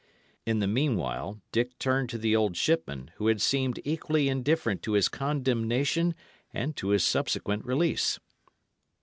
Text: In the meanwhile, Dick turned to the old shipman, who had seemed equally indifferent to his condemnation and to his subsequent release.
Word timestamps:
In 0.47 0.57
the 0.57 0.67
meanwhile, 0.67 1.39
Dick 1.51 1.77
turned 1.77 2.09
to 2.09 2.17
the 2.17 2.35
old 2.35 2.57
shipman, 2.57 3.11
who 3.17 3.27
had 3.27 3.39
seemed 3.39 3.79
equally 3.83 4.29
indifferent 4.29 4.81
to 4.81 4.93
his 4.93 5.07
condemnation 5.07 6.15
and 6.51 6.75
to 6.77 6.87
his 6.87 7.03
subsequent 7.03 7.63
release. 7.65 8.19